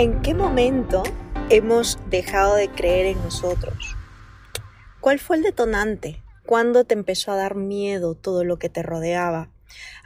[0.00, 1.02] ¿En qué momento
[1.50, 3.98] hemos dejado de creer en nosotros?
[4.98, 6.22] ¿Cuál fue el detonante?
[6.46, 9.50] ¿Cuándo te empezó a dar miedo todo lo que te rodeaba?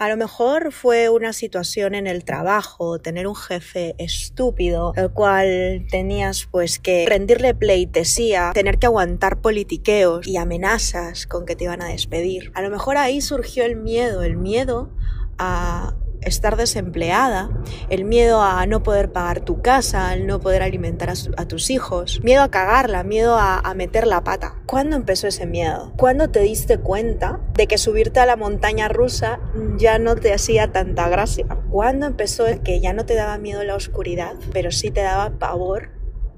[0.00, 5.86] A lo mejor fue una situación en el trabajo, tener un jefe estúpido, el cual
[5.88, 11.82] tenías pues que rendirle pleitesía, tener que aguantar politiqueos y amenazas con que te iban
[11.82, 12.50] a despedir.
[12.56, 14.90] A lo mejor ahí surgió el miedo, el miedo
[15.38, 15.94] a
[16.24, 17.50] estar desempleada,
[17.90, 22.20] el miedo a no poder pagar tu casa, al no poder alimentar a, tus hijos,
[22.22, 24.54] miedo a cagarla, miedo a, a, meter la pata.
[24.66, 25.92] ¿Cuándo empezó ese miedo?
[25.96, 29.40] ¿Cuándo te diste cuenta de que subirte a la montaña rusa
[29.76, 31.46] ya no te hacía tanta gracia?
[31.70, 35.38] ¿Cuándo empezó el que ya no te daba miedo la oscuridad, pero sí te daba
[35.38, 35.90] pavor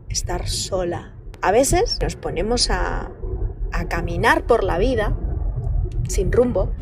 [0.08, 1.14] estar sola?
[1.42, 3.10] A veces nos ponemos a,
[3.72, 5.16] a caminar por la vida
[6.08, 6.72] sin rumbo,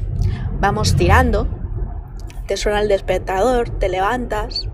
[0.61, 1.64] vamos tirando
[2.47, 4.69] te suena el despertador, te levantas,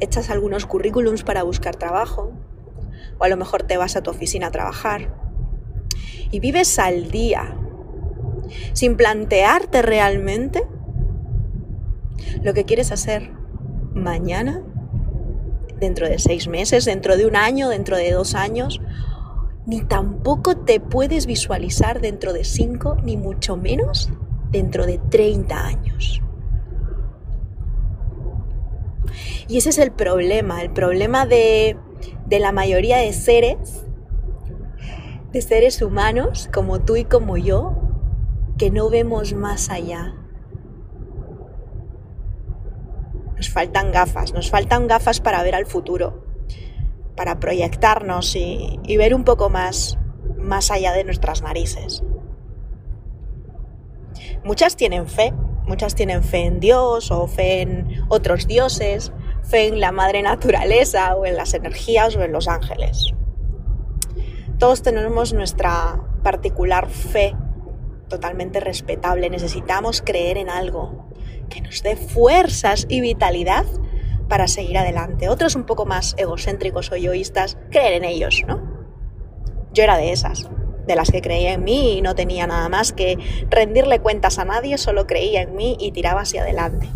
[0.00, 2.32] echas algunos currículums para buscar trabajo,
[3.18, 5.14] o a lo mejor te vas a tu oficina a trabajar,
[6.30, 7.56] y vives al día,
[8.72, 10.66] sin plantearte realmente
[12.42, 13.30] lo que quieres hacer
[13.94, 14.62] mañana,
[15.78, 18.80] dentro de seis meses, dentro de un año, dentro de dos años,
[19.66, 24.10] ni tampoco te puedes visualizar dentro de cinco, ni mucho menos
[24.50, 26.22] dentro de 30 años.
[29.48, 31.76] Y ese es el problema, el problema de,
[32.26, 33.84] de la mayoría de seres,
[35.32, 37.74] de seres humanos como tú y como yo,
[38.58, 40.14] que no vemos más allá.
[43.36, 46.24] Nos faltan gafas, nos faltan gafas para ver al futuro,
[47.16, 49.98] para proyectarnos y, y ver un poco más,
[50.38, 52.02] más allá de nuestras narices.
[54.42, 55.34] Muchas tienen fe,
[55.66, 59.12] muchas tienen fe en Dios o fe en otros dioses,
[59.42, 63.12] fe en la madre naturaleza o en las energías o en los ángeles.
[64.58, 67.36] Todos tenemos nuestra particular fe
[68.08, 69.28] totalmente respetable.
[69.28, 71.08] Necesitamos creer en algo
[71.50, 73.66] que nos dé fuerzas y vitalidad
[74.28, 75.28] para seguir adelante.
[75.28, 78.62] Otros un poco más egocéntricos o egoístas, creer en ellos, ¿no?
[79.72, 80.48] Yo era de esas,
[80.86, 83.18] de las que creía en mí y no tenía nada más que
[83.50, 86.88] rendirle cuentas a nadie, solo creía en mí y tiraba hacia adelante.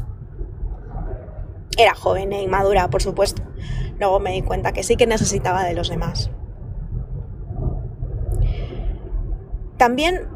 [1.77, 3.43] Era joven e inmadura, por supuesto.
[3.99, 6.31] Luego me di cuenta que sí que necesitaba de los demás.
[9.77, 10.29] También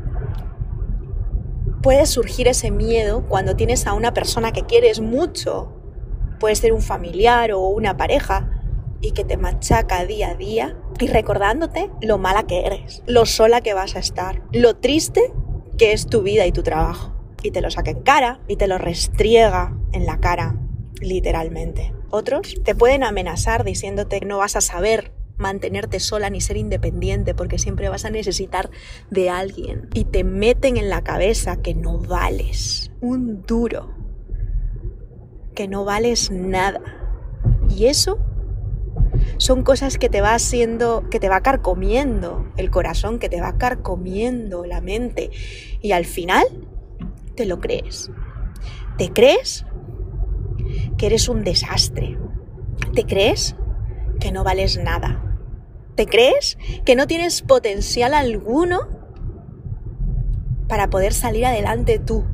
[1.82, 5.72] puede surgir ese miedo cuando tienes a una persona que quieres mucho.
[6.40, 8.53] Puede ser un familiar o una pareja
[9.04, 13.60] y que te machaca día a día y recordándote lo mala que eres, lo sola
[13.60, 15.30] que vas a estar, lo triste
[15.76, 17.12] que es tu vida y tu trabajo.
[17.42, 20.56] Y te lo saca en cara y te lo restriega en la cara
[21.00, 21.92] literalmente.
[22.08, 27.34] Otros te pueden amenazar diciéndote que no vas a saber mantenerte sola ni ser independiente
[27.34, 28.70] porque siempre vas a necesitar
[29.10, 33.92] de alguien y te meten en la cabeza que no vales un duro,
[35.54, 36.80] que no vales nada.
[37.68, 38.18] Y eso
[39.38, 43.58] son cosas que te va haciendo, que te va carcomiendo el corazón, que te va
[43.58, 45.30] carcomiendo la mente
[45.80, 46.44] y al final
[47.34, 48.10] te lo crees.
[48.96, 49.66] ¿Te crees
[50.96, 52.18] que eres un desastre.
[52.94, 53.56] ¿Te crees
[54.20, 55.38] que no vales nada?
[55.94, 58.88] ¿Te crees que no tienes potencial alguno
[60.68, 62.24] para poder salir adelante tú?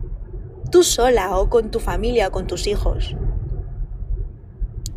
[0.70, 3.16] Tú sola o con tu familia o con tus hijos.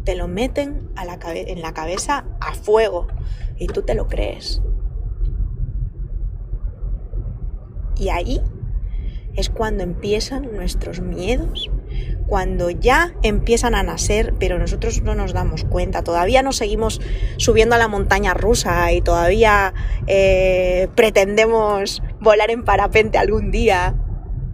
[0.04, 3.08] Te lo meten en la cabeza a fuego
[3.58, 4.62] y tú te lo crees.
[7.98, 8.42] Y ahí
[9.36, 11.72] es cuando empiezan nuestros miedos,
[12.28, 16.04] cuando ya empiezan a nacer, pero nosotros no nos damos cuenta.
[16.04, 17.02] Todavía nos seguimos
[17.38, 19.74] subiendo a la montaña rusa y todavía
[20.08, 23.96] eh, pretendemos volar en parapente algún día,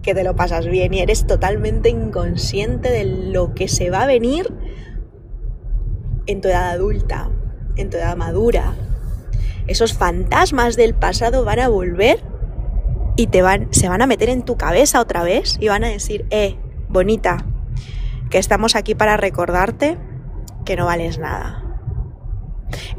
[0.02, 4.07] que te lo pasas bien y eres totalmente inconsciente de lo que se va a
[4.07, 4.54] venir
[6.30, 7.31] en tu edad adulta,
[7.76, 8.76] en tu edad madura.
[9.66, 12.20] Esos fantasmas del pasado van a volver
[13.16, 15.88] y te van, se van a meter en tu cabeza otra vez y van a
[15.88, 16.56] decir, eh,
[16.88, 17.46] bonita,
[18.30, 19.98] que estamos aquí para recordarte
[20.66, 21.64] que no vales nada.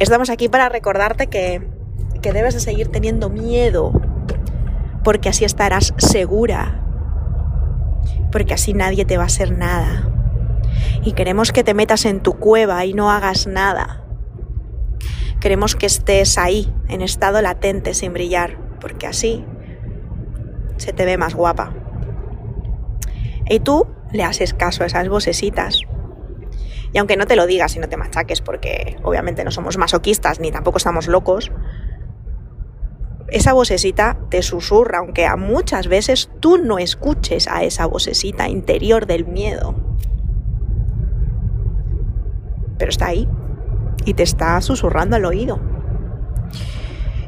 [0.00, 1.62] Estamos aquí para recordarte que,
[2.22, 3.92] que debes de seguir teniendo miedo,
[5.04, 6.82] porque así estarás segura,
[8.32, 10.19] porque así nadie te va a hacer nada.
[11.02, 14.04] Y queremos que te metas en tu cueva y no hagas nada.
[15.40, 19.44] Queremos que estés ahí, en estado latente, sin brillar, porque así
[20.76, 21.72] se te ve más guapa.
[23.48, 25.82] Y tú le haces caso a esas vocecitas.
[26.92, 30.40] Y aunque no te lo digas y no te machaques, porque obviamente no somos masoquistas
[30.40, 31.50] ni tampoco estamos locos,
[33.28, 39.06] esa vocecita te susurra, aunque a muchas veces tú no escuches a esa vocecita interior
[39.06, 39.76] del miedo.
[42.80, 43.28] Pero está ahí
[44.06, 45.60] y te está susurrando al oído.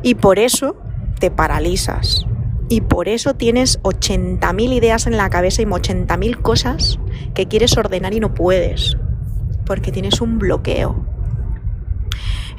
[0.03, 0.77] Y por eso
[1.21, 2.27] te paralizas.
[2.69, 6.99] Y por eso tienes 80.000 ideas en la cabeza y 80.000 cosas
[7.35, 8.97] que quieres ordenar y no puedes.
[9.67, 11.05] Porque tienes un bloqueo.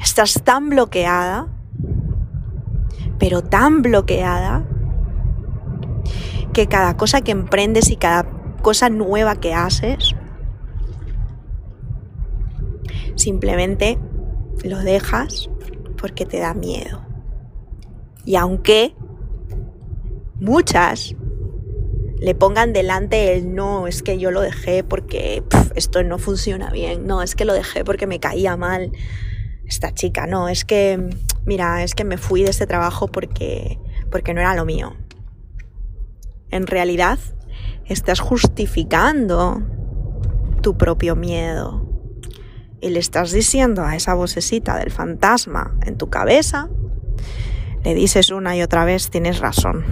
[0.00, 1.48] Estás tan bloqueada,
[3.18, 4.64] pero tan bloqueada,
[6.52, 8.24] que cada cosa que emprendes y cada
[8.62, 10.14] cosa nueva que haces,
[13.16, 13.98] simplemente
[14.62, 15.50] lo dejas
[15.96, 17.02] porque te da miedo.
[18.24, 18.94] Y aunque
[20.40, 21.14] muchas
[22.18, 25.42] le pongan delante el no, es que yo lo dejé porque
[25.74, 28.92] esto no funciona bien, no, es que lo dejé porque me caía mal
[29.66, 31.10] esta chica, no, es que,
[31.44, 33.78] mira, es que me fui de este trabajo porque,
[34.10, 34.94] porque no era lo mío.
[36.50, 37.18] En realidad,
[37.86, 39.62] estás justificando
[40.62, 41.93] tu propio miedo
[42.84, 46.68] y le estás diciendo a esa vocecita del fantasma en tu cabeza,
[47.82, 49.86] le dices una y otra vez, tienes razón,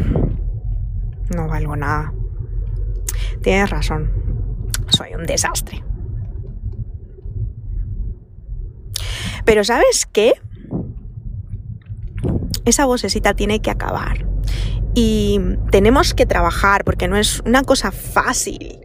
[1.35, 2.13] no valgo nada,
[3.41, 4.13] tienes razón,
[4.89, 5.83] soy un desastre.
[9.47, 10.35] Pero ¿sabes qué?
[12.67, 14.27] Esa vocecita tiene que acabar.
[14.95, 15.41] Y
[15.71, 18.81] tenemos que trabajar porque no es una cosa fácil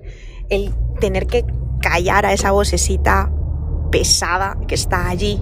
[0.49, 1.45] el tener que
[1.81, 3.33] callar a esa vocecita
[3.89, 5.41] pesada que está allí,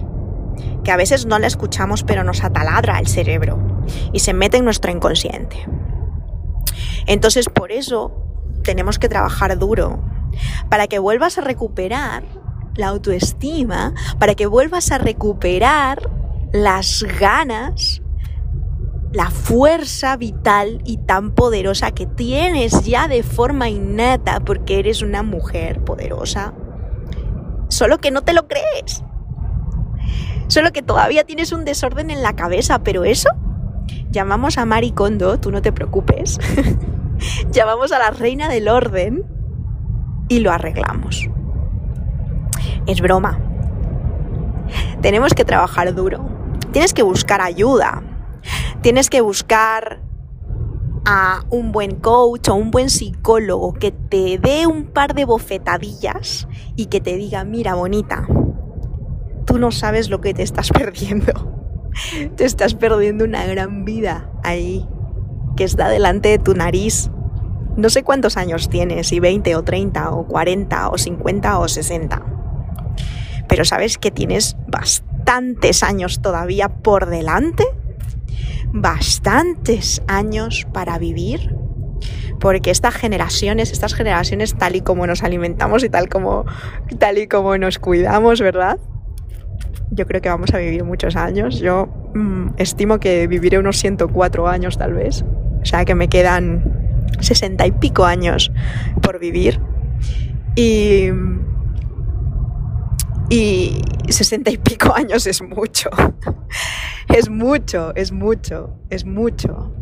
[0.84, 4.64] que a veces no la escuchamos pero nos ataladra el cerebro y se mete en
[4.64, 5.56] nuestro inconsciente.
[7.06, 8.12] Entonces por eso
[8.62, 10.02] tenemos que trabajar duro,
[10.68, 12.24] para que vuelvas a recuperar
[12.74, 16.10] la autoestima, para que vuelvas a recuperar
[16.52, 18.02] las ganas,
[19.12, 25.22] la fuerza vital y tan poderosa que tienes ya de forma innata porque eres una
[25.22, 26.52] mujer poderosa
[27.68, 29.02] Solo que no te lo crees.
[30.48, 33.30] Solo que todavía tienes un desorden en la cabeza, pero eso
[34.10, 36.38] llamamos a Maricondo, tú no te preocupes.
[37.50, 39.24] llamamos a la reina del orden
[40.28, 41.28] y lo arreglamos.
[42.86, 43.38] Es broma.
[45.02, 46.28] Tenemos que trabajar duro.
[46.72, 48.02] Tienes que buscar ayuda.
[48.80, 50.00] Tienes que buscar
[51.06, 56.48] a un buen coach o un buen psicólogo que te dé un par de bofetadillas
[56.74, 58.26] y que te diga, mira bonita,
[59.46, 61.54] tú no sabes lo que te estás perdiendo.
[62.34, 64.86] Te estás perdiendo una gran vida ahí,
[65.56, 67.10] que está delante de tu nariz.
[67.76, 72.22] No sé cuántos años tienes, si 20 o 30 o 40 o 50 o 60.
[73.48, 77.64] Pero sabes que tienes bastantes años todavía por delante
[78.80, 81.54] bastantes años para vivir,
[82.40, 86.44] porque estas generaciones, estas generaciones tal y como nos alimentamos y tal como,
[86.98, 88.78] tal y como nos cuidamos, ¿verdad?
[89.90, 91.60] Yo creo que vamos a vivir muchos años.
[91.60, 95.24] Yo mm, estimo que viviré unos 104 años tal vez.
[95.62, 98.52] O sea que me quedan 60 y pico años
[99.00, 99.60] por vivir.
[100.54, 101.10] Y,
[103.28, 105.90] y 60 y pico años es mucho.
[107.08, 109.72] es mucho, es mucho, es mucho.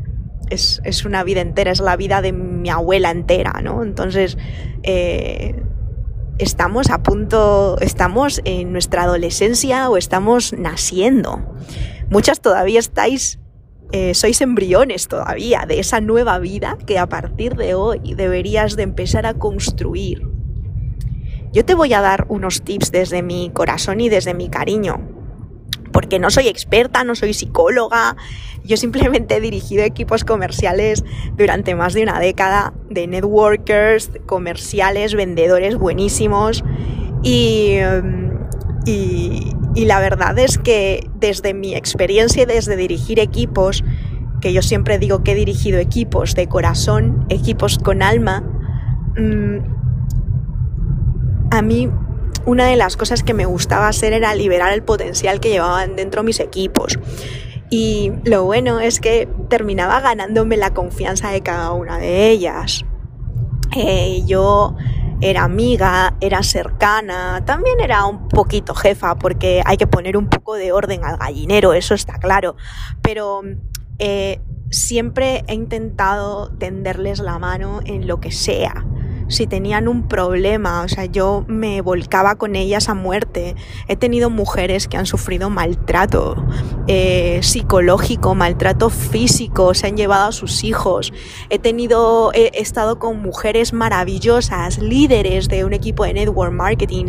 [0.50, 3.82] Es, una vida entera, es la vida de mi abuela entera, ¿no?
[3.82, 4.38] Entonces,
[4.84, 5.60] eh,
[6.38, 11.56] estamos a punto, estamos en nuestra adolescencia o estamos naciendo.
[12.08, 13.40] Muchas todavía estáis,
[13.90, 18.84] eh, sois embriones todavía de esa nueva vida que a partir de hoy deberías de
[18.84, 20.33] empezar a construir.
[21.54, 25.14] Yo te voy a dar unos tips desde mi corazón y desde mi cariño
[25.92, 28.16] porque no soy experta, no soy psicóloga,
[28.64, 31.04] yo simplemente he dirigido equipos comerciales
[31.36, 36.64] durante más de una década de networkers, comerciales, vendedores buenísimos
[37.22, 37.76] y,
[38.86, 43.84] y, la verdad es que desde mi experiencia y desde dirigir equipos,
[44.40, 48.42] que yo siempre digo que he dirigido equipos de corazón, equipos con alma,
[49.16, 49.83] mm,
[51.54, 51.90] a mí
[52.46, 56.22] una de las cosas que me gustaba hacer era liberar el potencial que llevaban dentro
[56.22, 56.98] mis equipos.
[57.70, 62.84] Y lo bueno es que terminaba ganándome la confianza de cada una de ellas.
[63.74, 64.76] Eh, yo
[65.20, 70.54] era amiga, era cercana, también era un poquito jefa, porque hay que poner un poco
[70.54, 72.56] de orden al gallinero, eso está claro.
[73.00, 73.42] Pero
[73.98, 78.84] eh, siempre he intentado tenderles la mano en lo que sea
[79.28, 83.54] si tenían un problema, o sea, yo me volcaba con ellas a muerte.
[83.88, 86.36] He tenido mujeres que han sufrido maltrato
[86.86, 91.12] eh, psicológico, maltrato físico, se han llevado a sus hijos.
[91.50, 97.06] He tenido, he, estado con mujeres maravillosas, líderes de un equipo de network marketing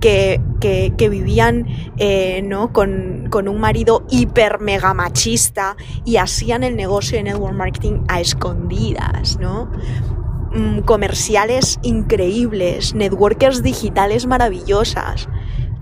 [0.00, 1.66] que, que, vivían
[1.98, 2.72] eh, ¿no?
[2.72, 8.20] con, con un marido hiper mega machista y hacían el negocio de network marketing a
[8.20, 9.70] escondidas, ¿no?
[10.52, 15.28] Mm, comerciales increíbles, networkers digitales maravillosas,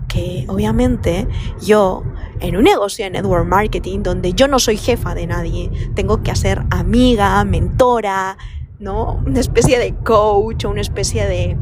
[0.07, 1.27] que obviamente
[1.59, 2.03] yo
[2.39, 6.29] en un negocio de network marketing donde yo no soy jefa de nadie, tengo que
[6.29, 8.37] hacer amiga, mentora,
[8.77, 9.23] ¿no?
[9.25, 11.57] Una especie de coach o una especie de,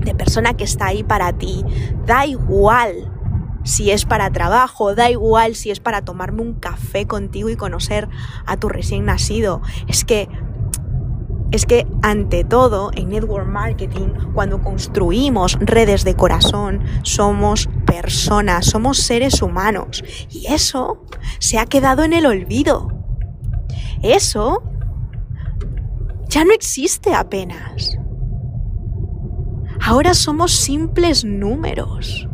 [0.00, 1.66] de persona que está ahí para ti.
[2.06, 3.12] Da igual
[3.62, 8.08] si es para trabajo, da igual si es para tomarme un café contigo y conocer
[8.46, 9.60] a tu recién nacido.
[9.86, 10.30] Es que
[11.50, 18.98] es que ante todo en network marketing, cuando construimos redes de corazón, somos personas, somos
[18.98, 20.04] seres humanos.
[20.30, 21.04] Y eso
[21.38, 22.88] se ha quedado en el olvido.
[24.02, 24.62] Eso
[26.28, 27.98] ya no existe apenas.
[29.80, 32.28] Ahora somos simples números.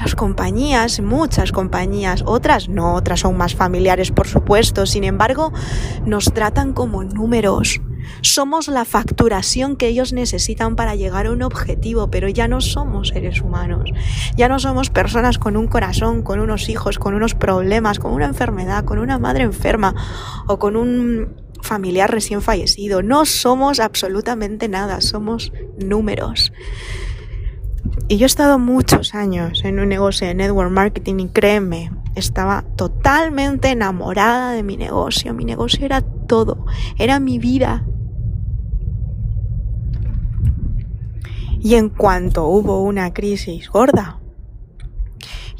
[0.00, 5.52] Las compañías, muchas compañías, otras no, otras son más familiares por supuesto, sin embargo,
[6.06, 7.80] nos tratan como números,
[8.22, 13.08] somos la facturación que ellos necesitan para llegar a un objetivo, pero ya no somos
[13.08, 13.90] seres humanos.
[14.36, 18.26] Ya no somos personas con un corazón, con unos hijos, con unos problemas, con una
[18.26, 19.94] enfermedad, con una madre enferma
[20.46, 23.02] o con un familiar recién fallecido.
[23.02, 26.52] No somos absolutamente nada, somos números.
[28.08, 32.64] Y yo he estado muchos años en un negocio de network marketing y créeme, estaba
[32.76, 35.34] totalmente enamorada de mi negocio.
[35.34, 36.64] Mi negocio era todo,
[36.98, 37.84] era mi vida,
[41.60, 44.20] Y en cuanto hubo una crisis gorda,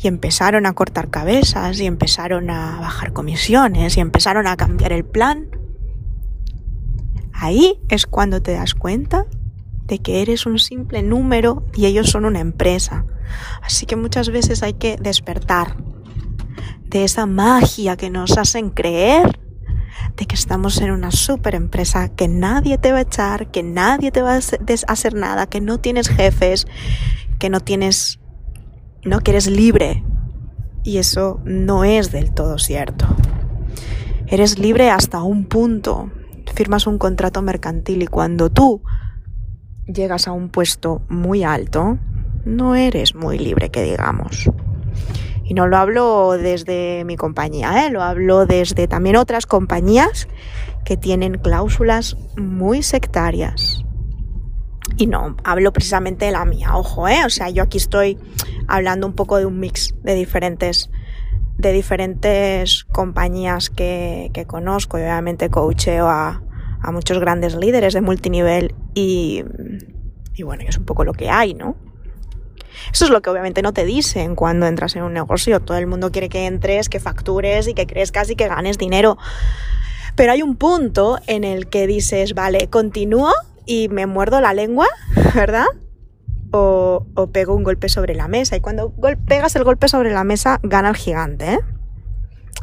[0.00, 5.04] y empezaron a cortar cabezas, y empezaron a bajar comisiones, y empezaron a cambiar el
[5.04, 5.48] plan,
[7.32, 9.26] ahí es cuando te das cuenta
[9.88, 13.06] de que eres un simple número y ellos son una empresa.
[13.62, 15.76] Así que muchas veces hay que despertar
[16.84, 19.40] de esa magia que nos hacen creer
[20.16, 24.10] de que estamos en una super empresa, que nadie te va a echar, que nadie
[24.10, 24.40] te va a
[24.88, 26.66] hacer nada, que no tienes jefes,
[27.38, 28.20] que no tienes,
[29.04, 30.04] no que eres libre.
[30.84, 33.06] Y eso no es del todo cierto.
[34.26, 36.10] Eres libre hasta un punto.
[36.54, 38.82] Firmas un contrato mercantil y cuando tú
[39.86, 41.98] llegas a un puesto muy alto,
[42.44, 44.50] no eres muy libre, que digamos.
[45.48, 47.90] Y no lo hablo desde mi compañía, ¿eh?
[47.90, 50.28] lo hablo desde también otras compañías
[50.84, 53.82] que tienen cláusulas muy sectarias.
[54.98, 57.24] Y no, hablo precisamente de la mía, ojo, ¿eh?
[57.24, 58.18] O sea, yo aquí estoy
[58.66, 60.90] hablando un poco de un mix de diferentes,
[61.56, 66.42] de diferentes compañías que, conozco y obviamente coacheo a,
[66.82, 69.44] a muchos grandes líderes de multinivel y,
[70.34, 71.87] y bueno, es un poco lo que hay, ¿no?
[72.92, 75.60] Eso es lo que obviamente no te dicen cuando entras en un negocio.
[75.60, 79.18] Todo el mundo quiere que entres, que factures y que crezcas y que ganes dinero.
[80.14, 83.32] Pero hay un punto en el que dices, vale, continúo
[83.66, 84.86] y me muerdo la lengua,
[85.34, 85.66] ¿verdad?
[86.50, 88.56] O, pego un golpe sobre la mesa.
[88.56, 88.92] Y cuando
[89.26, 91.60] pegas el golpe sobre la mesa, gana el gigante, ¿eh?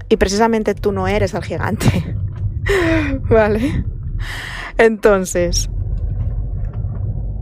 [0.09, 2.15] Y precisamente tú no eres el gigante.
[3.29, 3.85] ¿Vale?
[4.77, 5.69] Entonces,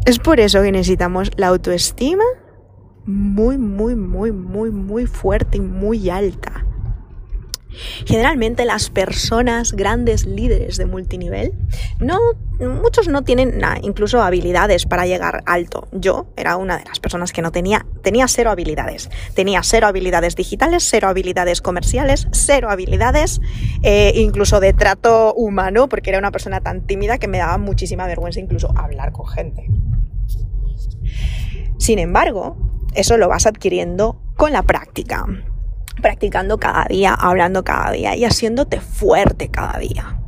[0.06, 2.24] es por eso que necesitamos la autoestima
[3.06, 6.66] muy, muy, muy, muy, muy fuerte y muy alta.
[8.06, 11.54] Generalmente las personas grandes líderes de multinivel,
[12.00, 12.20] no,
[12.60, 15.88] muchos no tienen incluso habilidades para llegar alto.
[15.92, 19.10] Yo era una de las personas que no tenía, tenía cero habilidades.
[19.34, 23.42] Tenía cero habilidades digitales, cero habilidades comerciales, cero habilidades
[23.82, 28.06] eh, incluso de trato humano, porque era una persona tan tímida que me daba muchísima
[28.06, 29.68] vergüenza incluso hablar con gente.
[31.80, 32.56] Sin embargo,
[32.96, 35.26] eso lo vas adquiriendo con la práctica,
[36.02, 40.20] practicando cada día, hablando cada día y haciéndote fuerte cada día.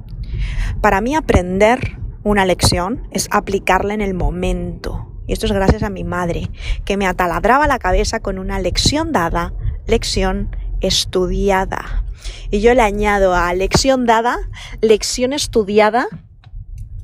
[0.82, 5.12] Para mí aprender una lección es aplicarla en el momento.
[5.28, 6.50] Y esto es gracias a mi madre,
[6.86, 9.54] que me ataladraba la cabeza con una lección dada,
[9.88, 12.04] lección estudiada.
[12.52, 14.38] Y yo le añado a lección dada,
[14.82, 16.08] lección estudiada,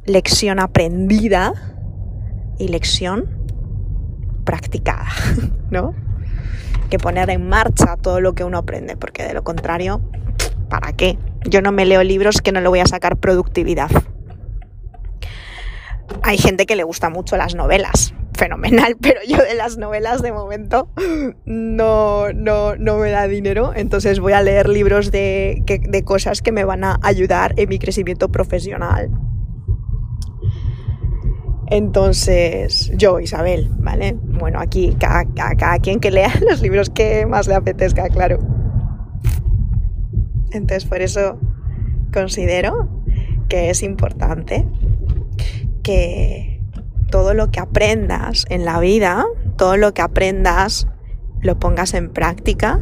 [0.05, 1.53] lección aprendida
[2.57, 3.40] y lección
[4.41, 5.07] practicada,
[5.71, 5.93] ¿no?
[6.89, 10.01] Que poner en marcha todo lo que uno aprende, porque de lo contrario,
[10.69, 11.17] ¿para qué?
[11.45, 13.89] Yo no me leo libros que no le voy a sacar productividad.
[16.23, 20.31] Hay gente que le gusta mucho las novelas, fenomenal, pero yo de las novelas de
[20.31, 20.89] momento
[21.45, 26.51] no, no, no me da dinero, entonces voy a leer libros de, de cosas que
[26.51, 29.09] me van a ayudar en mi crecimiento profesional.
[31.71, 34.17] Entonces, yo, Isabel, ¿vale?
[34.21, 38.39] Bueno, aquí cada, quien que lea los libros que más le apetezca, claro.
[40.51, 41.39] Entonces, por eso
[42.13, 42.89] considero
[43.47, 44.67] que es importante
[45.81, 46.61] que
[47.09, 49.25] todo lo que aprendas en la vida,
[49.55, 50.87] todo lo que aprendas,
[51.39, 52.81] lo pongas en práctica,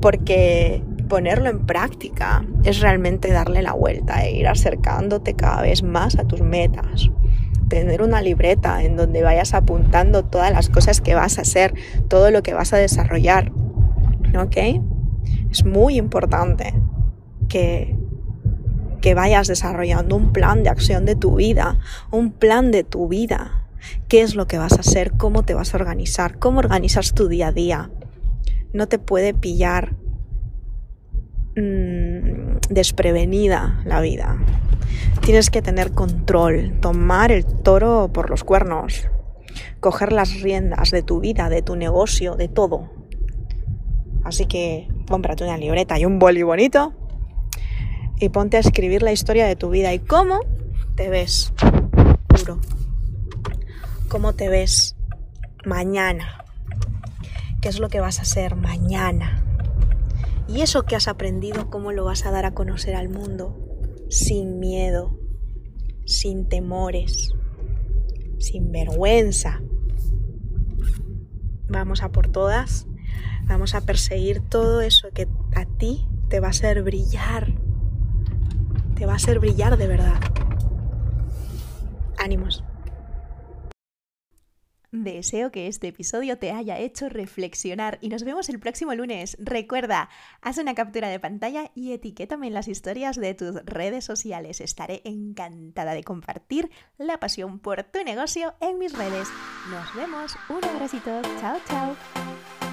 [0.00, 6.18] porque ponerlo en práctica es realmente darle la vuelta e ir acercándote cada vez más
[6.18, 7.12] a tus metas
[7.68, 11.74] tener una libreta en donde vayas apuntando todas las cosas que vas a hacer,
[12.08, 13.52] todo lo que vas a desarrollar.
[14.38, 14.56] ¿Ok?
[15.50, 16.74] Es muy importante
[17.48, 17.96] que,
[19.00, 21.78] que vayas desarrollando un plan de acción de tu vida,
[22.10, 23.66] un plan de tu vida.
[24.08, 25.12] ¿Qué es lo que vas a hacer?
[25.12, 26.38] ¿Cómo te vas a organizar?
[26.38, 27.90] ¿Cómo organizas tu día a día?
[28.72, 29.94] No te puede pillar
[31.56, 34.36] mmm, desprevenida la vida.
[35.20, 39.08] Tienes que tener control, tomar el toro por los cuernos,
[39.80, 42.90] coger las riendas de tu vida, de tu negocio, de todo.
[44.24, 46.94] Así que cómprate una libreta y un boli bonito
[48.18, 50.40] y ponte a escribir la historia de tu vida y cómo
[50.96, 51.52] te ves
[52.28, 52.60] duro.
[54.08, 54.96] ¿Cómo te ves
[55.64, 56.44] mañana?
[57.60, 59.42] ¿Qué es lo que vas a hacer mañana?
[60.46, 63.63] Y eso que has aprendido, ¿cómo lo vas a dar a conocer al mundo?
[64.08, 65.18] Sin miedo,
[66.04, 67.32] sin temores,
[68.38, 69.60] sin vergüenza.
[71.68, 72.86] Vamos a por todas,
[73.46, 77.54] vamos a perseguir todo eso que a ti te va a hacer brillar,
[78.94, 80.20] te va a hacer brillar de verdad.
[82.18, 82.64] Ánimos.
[85.02, 89.36] Deseo que este episodio te haya hecho reflexionar y nos vemos el próximo lunes.
[89.40, 90.08] Recuerda,
[90.40, 94.60] haz una captura de pantalla y etiquétame en las historias de tus redes sociales.
[94.60, 99.26] Estaré encantada de compartir la pasión por tu negocio en mis redes.
[99.68, 100.36] Nos vemos.
[100.48, 101.22] Un abracito.
[101.40, 102.63] Chao, chao.